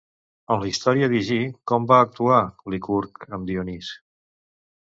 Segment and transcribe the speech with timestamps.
[0.53, 1.37] En la història d'Higí,
[1.71, 2.39] com va actuar
[2.75, 3.93] Licurg amb Dionís?